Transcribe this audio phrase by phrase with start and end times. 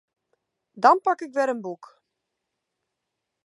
[0.81, 1.85] Dan pak ik wer in boek.